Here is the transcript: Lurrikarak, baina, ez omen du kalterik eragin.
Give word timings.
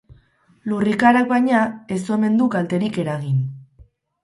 Lurrikarak, 0.71 1.27
baina, 1.33 1.59
ez 1.97 2.01
omen 2.17 2.41
du 2.41 2.49
kalterik 2.57 3.01
eragin. 3.07 3.39